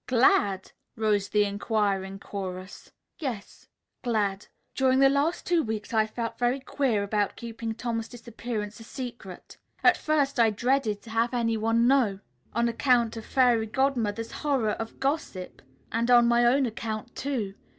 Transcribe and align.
"Glad?" 0.07 0.71
rose 0.95 1.29
the 1.29 1.43
inquiring 1.43 2.17
chorus. 2.17 2.91
"Yes; 3.19 3.67
glad. 4.03 4.47
During 4.73 4.97
the 4.97 5.09
last 5.09 5.45
two 5.45 5.61
weeks 5.61 5.93
I've 5.93 6.09
felt 6.09 6.39
very 6.39 6.59
queer 6.59 7.03
about 7.03 7.35
keeping 7.35 7.75
Tom's 7.75 8.07
disappearance 8.07 8.79
a 8.79 8.83
secret. 8.83 9.57
At 9.83 9.97
first 9.97 10.39
I 10.39 10.49
dreaded 10.49 11.03
to 11.03 11.11
have 11.11 11.35
any 11.35 11.55
one 11.55 11.85
know, 11.85 12.19
on 12.51 12.67
account 12.67 13.15
of 13.15 13.27
Fairy 13.27 13.67
Godmother's 13.67 14.31
horror 14.31 14.71
of 14.71 14.99
gossip 14.99 15.61
and 15.91 16.09
on 16.09 16.25
my 16.27 16.45
own 16.45 16.65
account, 16.65 17.15
too. 17.15 17.53